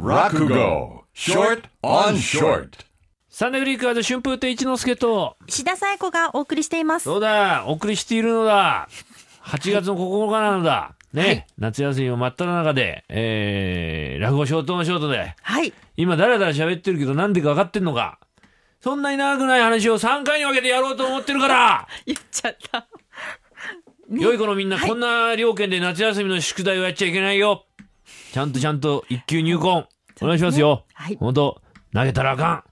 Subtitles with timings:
[0.00, 2.70] Rakugo Short on Short
[3.28, 7.04] サンデーフリークアーズ春風亭一之輔と、石田紗友子がお送りしています。
[7.04, 8.88] そうだ、お送りしているのだ。
[9.44, 10.94] 8月の9日なのだ。
[11.12, 15.72] ね、夏休みも真っ只中で、えー、落語ショートのショートで、はい。
[15.96, 18.18] 今だらだら喋ってるけどなんでか分かってんのか。
[18.80, 22.88] そんなに長くない話を3回に分けてやろうと思ってるから、 言っちゃった。
[24.10, 27.66] 良い子のみんな、はいこんな料金で夏休みの宿題をやっちゃいけないよ。
[28.32, 29.86] ちゃんとちゃんと一級入魂、
[30.22, 30.84] お願いしますよ。
[30.94, 31.62] はい本当
[31.92, 32.64] 投げたらあか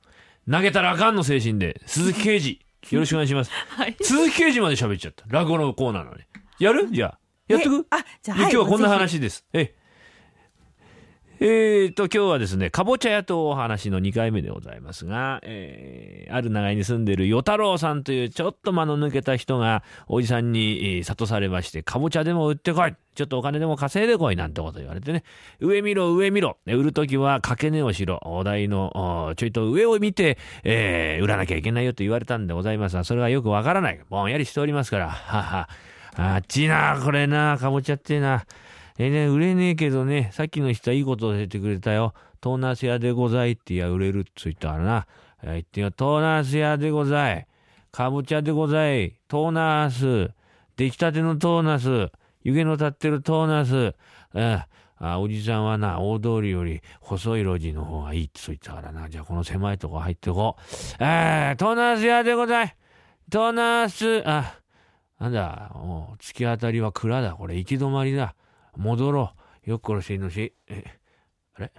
[0.46, 0.50] ん。
[0.50, 3.50] 投げたらあかんの精神で、鈴木啓治、 よろしくお願いします。
[3.50, 3.96] はい。
[4.00, 5.24] 鈴木啓治まで喋っちゃった。
[5.28, 6.22] 落語のコーナーなのに。
[6.58, 6.88] やる？
[6.90, 7.18] じゃあ。
[7.48, 7.80] やってく？
[7.80, 9.44] えあじゃあではい今日はこんな話です。
[9.52, 9.74] ええ。
[11.41, 25.23] えー、と、今日はですね、かぼちゃ屋とお話の2回目でございますが、えー、ある長屋に住んでる与太郎さんというちょっと間の抜けた人が、おじさんに、えー諭されまして、かぼちゃでも売ってこいちょっとお金でも稼いでこいなんてこと言われてね、
[25.61, 34.00] 上見ろ、上見ろ売るときは掛け値をしろお題の、ちょいと上を見て、えー、売らなきゃいけないよと言われたんでございますが、それはよくわからない。
[34.11, 35.69] ぼんやりしておりますから、はは。
[36.17, 38.45] あっちな、これな、かぼちゃってな。
[38.98, 42.14] えーね、売れねえけどね、さっきの人はいいこと教えてくれたよ。
[42.41, 45.06] トーナス屋でございって言や売れるっつ言ったからな。
[45.42, 47.46] えー言ってよ、トーナス屋でござい。
[47.92, 49.14] かぼちゃでござい。
[49.28, 50.30] トーナス。
[50.77, 52.10] 出来たてのトーナス。
[52.42, 53.94] 湯気の立ってるトーナス。
[54.34, 54.66] あ
[55.00, 59.08] あおじさんはな、大通りより細い路地の方がいいってそう言ったからな。
[59.08, 60.62] じゃあこの狭いとこ入ってこう。
[60.98, 62.77] えー、トーナス屋でござい。
[63.30, 64.58] トーナス、あ、
[65.20, 67.33] なんだ、もう、突き当たりは蔵だ。
[67.34, 68.34] これ、行き止まりだ。
[68.78, 69.34] 戻ろ
[69.66, 69.70] う。
[69.70, 70.54] よっこらせいのし。
[70.68, 70.84] え、
[71.54, 71.72] あれ？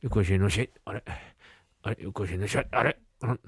[0.00, 0.70] よっこらせいのし。
[0.84, 1.02] あれ？
[1.82, 2.02] あれ？
[2.02, 2.56] よっこらせいのし。
[2.56, 2.96] あれ？
[3.20, 3.40] なん、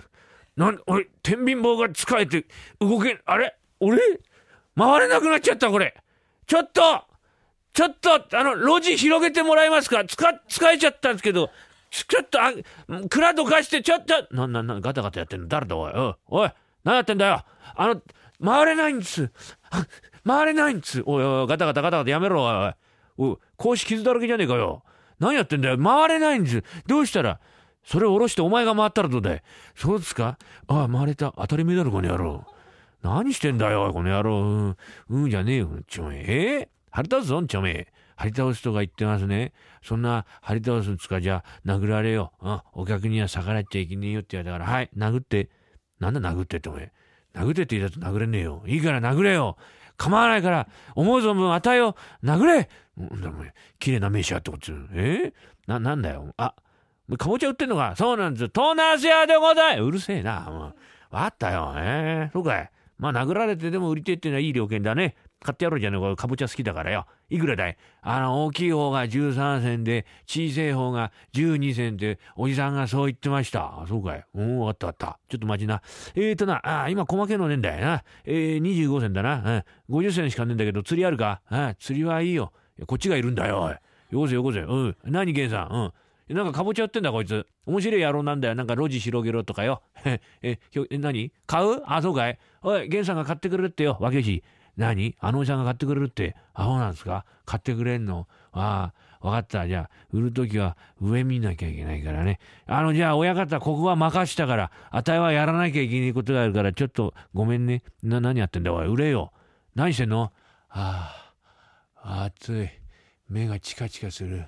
[0.57, 2.45] なん、俺、天秤棒が使えて
[2.81, 3.57] 動け、あれ？
[3.79, 3.99] 俺？
[4.77, 5.95] 回れなくなっちゃった、これ。
[6.47, 6.83] ちょっと
[7.73, 10.05] ちょっと、あの、路地広げてもらえますか？
[10.05, 11.49] 使、使えちゃったんですけど、
[11.91, 12.53] ちょっと、あ、
[13.09, 15.47] 蔵どかして、ちょっと、な、な、な、ガタガタやってんの？
[15.47, 15.93] 誰だ、おい？
[15.93, 16.51] おい、おい、
[16.83, 17.45] 何やってんだよ？
[17.77, 18.03] あの、
[18.45, 19.31] 回れないんです。
[20.27, 21.03] 回れないんです。
[21.05, 22.75] おいおい、ガタガタガタガタやめろ、おい
[23.19, 23.37] おい。
[23.59, 24.83] 格子傷だらけじゃねえかよ。
[25.19, 25.79] 何やってんだよ。
[25.79, 26.63] 回れないんです。
[26.87, 27.41] どうしたら、
[27.85, 29.43] それを下ろしてお前が回ったらどうだい？
[29.75, 30.39] そうですか？
[30.67, 31.33] ああ、回れた。
[31.37, 32.45] 当たり前だろ、この野郎。
[33.03, 34.41] 何してんだよ、この野郎。
[34.41, 34.77] うん、
[35.09, 36.69] うんじゃねえよ、ちょめえ。
[36.91, 37.89] 張り倒すぞ、ちょめ。
[38.17, 39.55] 張り倒すとか言ってますね。
[39.83, 42.33] そんな張り倒すんつか、じゃ、殴られよ。
[42.43, 45.49] うん、お客には逆らっちゃいけねえよって言われたから、はい、殴って。
[45.99, 46.93] なんだ殴ってってお前。
[47.35, 48.63] 殴ってって言ったと殴れねえよ。
[48.67, 49.57] いいから殴れよ。
[50.01, 51.95] 構わないから、思う存分与えよ。
[52.25, 55.35] 殴れうんだ、お前、綺麗な飯やってことえ？
[55.67, 56.33] な、なんだよ。
[56.39, 56.55] あ、
[57.19, 58.49] かぼちゃ売ってんのかそうなんです。
[58.49, 59.79] トーナース屋でござい。
[59.79, 60.41] うるせえな。
[60.49, 60.73] も
[61.13, 61.75] うわったよ。
[61.77, 62.31] ええ？
[62.33, 62.71] そうかい。
[63.01, 65.17] まあ、殴られてでも売りてっていうのはいい料金だね。
[65.43, 66.17] 買ってやろうじゃねえか。
[66.17, 67.07] かぼちゃ好きだからよ。
[67.31, 67.77] いくらだい?
[68.03, 73.81] あの、大きい方が13銭で、小さい方が12銭って、おじさんがそう言ってました。
[73.81, 74.25] あ、そうかい。
[74.35, 75.19] うん、わかったわかった。
[75.31, 75.81] ちょっと待ちな。
[76.15, 78.05] えーとな、あ、今細けのねんだよな。
[78.27, 79.65] えー、25銭だな。
[79.89, 81.41] うん、50銭しかねえんだけど、釣りあるか?
[81.49, 82.53] あ、釣りはいいよ。
[82.87, 83.73] こっちがいるんだよ、おい。
[83.73, 83.79] よ
[84.13, 84.61] こせよこせ。
[84.61, 84.97] うん。
[85.05, 85.73] 何、ゲンさん?
[85.73, 85.93] うん。
[86.35, 87.47] なんかかぼちゃ売ってんだこいつ。
[87.67, 88.55] 面白い野郎なんだよ。
[88.55, 89.83] なんか路地広げろとかよ。
[90.05, 91.33] え、 え、ひょ何？
[91.47, 91.83] 買う？
[91.87, 92.39] あ、そうかい。
[92.63, 93.97] おい、ゲンさんが買ってくれるってよ。
[94.01, 94.45] わけし。
[94.77, 95.17] 何？
[95.21, 96.37] あのおじさんが買ってくれるって。
[96.55, 97.25] アホなんですか？
[97.45, 98.29] 買ってくれんの？
[98.53, 99.67] ああ、わかった。
[99.67, 102.39] じゃあ、売るときは上見なきゃいけないからね。
[102.67, 107.83] あの、じゃあ、親方、ここは任したから、あたいはやらなきゃいけないことがあるから、ちょっとごめんね。
[108.03, 109.33] な、何やってんだおい、売れよ。
[109.75, 110.33] 何してんの？
[110.69, 111.33] あ
[111.97, 112.69] あ、暑い。
[113.29, 114.47] 目がチカチカする。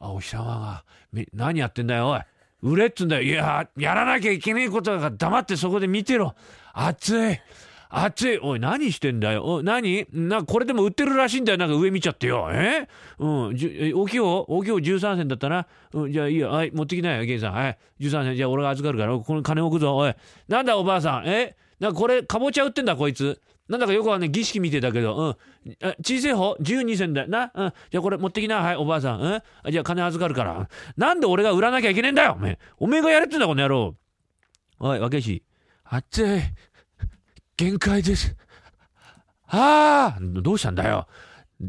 [0.00, 0.84] あ、お日様が、
[1.32, 2.20] 何やってんだよ、おい。
[2.62, 3.22] 売れっつんだよ。
[3.22, 6.34] いや、やらなきゃいけないことだから黙ってそこで見てろ。
[6.72, 7.40] 暑い。
[7.88, 8.38] 暑い。
[8.38, 9.44] おい、何してんだよ。
[9.44, 10.06] お何？
[10.12, 11.58] なこれでも売ってるらしいんだよ。
[11.58, 12.48] なんか上見ちゃってよ。
[12.50, 12.88] え？
[13.18, 13.56] うん。
[13.56, 14.40] じ大きい方？
[14.48, 15.66] 大きい方？13銭だったな。
[15.92, 16.50] うん、じゃあいいよ。
[16.50, 17.52] はい、持ってきなよ、ゲンさん。
[17.52, 17.78] はい。
[18.00, 18.36] 13銭。
[18.36, 19.96] じゃあ俺が預かるから、この金置くぞ。
[19.96, 20.14] おい。
[20.48, 21.24] なんだおばあさん。
[21.26, 21.54] え？
[21.80, 23.40] なんかこれ、かぼちゃ売ってんだ、こいつ。
[23.68, 25.76] なんだかよくはね、儀式見てたけど、うん。
[25.82, 27.50] あ小さい方 ?12 銭だよな？
[27.54, 27.72] うん。
[27.90, 28.62] じゃあこれ持ってきな。
[28.62, 29.20] はい、おばあさん。
[29.20, 29.72] うん。
[29.72, 30.68] じゃあ金預かるから。
[30.96, 32.58] なんで俺が売らなきゃいけねえんだよ、おめえ。
[32.78, 33.96] おめえがやれってんだ、この野郎。
[34.78, 35.42] おい、若いし。
[35.84, 36.40] 暑い。
[37.56, 38.36] 限界です。
[39.48, 41.08] ああどうしたんだよ。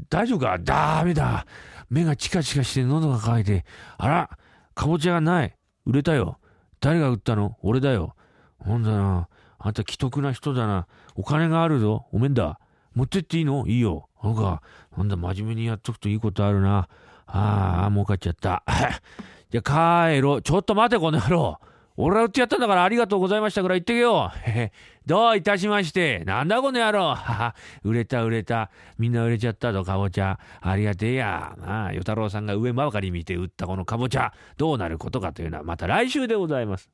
[0.10, 0.58] 大丈夫か？
[0.60, 1.46] ダメだ。
[1.90, 3.66] 目がチカチカして喉が渇いて。
[3.98, 4.38] あら、
[4.76, 5.56] かぼちゃがない。
[5.86, 6.38] 売れたよ。
[6.80, 7.58] 誰が売ったの？
[7.62, 8.16] 俺だよ。
[8.60, 9.30] ほんだな。
[9.60, 10.88] あんた既得な人だな。
[11.16, 12.06] お金があるぞ。
[12.12, 12.60] おめんだ。
[12.94, 13.66] 持ってっていいの？
[13.68, 14.10] いいよ。
[14.24, 14.62] なんか、
[14.98, 16.88] なんだ、真面目にやっとくといいことあるな。
[17.28, 18.64] ああ、儲かっちゃった。
[19.50, 20.42] じゃ帰ろ。
[20.42, 21.60] ちょっと待て、この野郎。
[22.00, 24.32] 俺は売ってやったんだからありがとうございましたぐらい言ってけよ。
[25.08, 26.24] どういたしまして。
[26.26, 27.18] なんだこの野郎。
[27.84, 28.70] 売れた売れた。
[29.00, 30.40] みんな売れちゃったぞ、かぼちゃ。
[30.62, 31.56] ありがてえや。
[31.58, 34.32] なあ、与太郎さんが上ばかり見て売ったこのかぼちゃ。
[34.58, 36.90] どうなることかというのはまた来週でございます。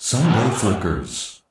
[0.00, 1.47] Sunday Flickers.